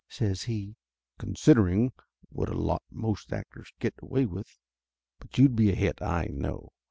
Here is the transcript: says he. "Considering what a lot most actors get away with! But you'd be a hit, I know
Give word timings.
says 0.09 0.41
he. 0.45 0.75
"Considering 1.19 1.91
what 2.29 2.49
a 2.49 2.55
lot 2.55 2.81
most 2.89 3.31
actors 3.31 3.71
get 3.77 3.93
away 3.99 4.25
with! 4.25 4.57
But 5.19 5.37
you'd 5.37 5.55
be 5.55 5.69
a 5.71 5.75
hit, 5.75 6.01
I 6.01 6.25
know 6.31 6.69